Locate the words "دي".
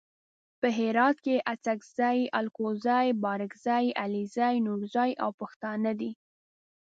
5.99-6.11